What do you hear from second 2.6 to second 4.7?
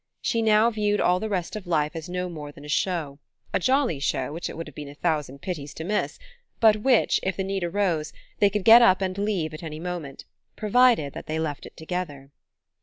a show: a jolly show which it would